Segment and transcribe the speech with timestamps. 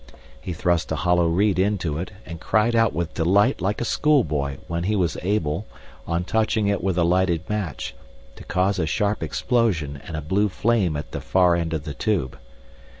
[0.41, 4.57] He thrust a hollow reed into it and cried out with delight like a schoolboy
[4.67, 5.67] then he was able,
[6.07, 7.93] on touching it with a lighted match,
[8.35, 11.93] to cause a sharp explosion and a blue flame at the far end of the
[11.93, 12.39] tube.